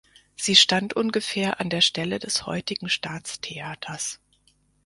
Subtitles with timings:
[0.35, 4.19] Sie stand ungefähr an der Stelle des heutigen Staatstheaters.